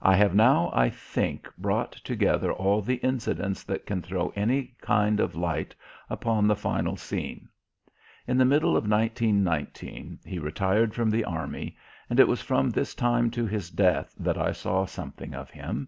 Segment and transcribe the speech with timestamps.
[0.00, 5.20] I have now, I think, brought together all the incidents that can throw any kind
[5.20, 5.74] of light
[6.08, 7.50] upon the final scene.
[8.26, 11.76] In the middle of 1919 he retired from the army,
[12.08, 15.86] and it was from this time to his death that I saw something of him.